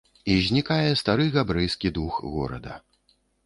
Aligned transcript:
І 0.35 0.37
знікае 0.45 0.89
стары 1.03 1.29
габрэйскі 1.37 1.95
дух 2.01 2.13
горада. 2.35 2.83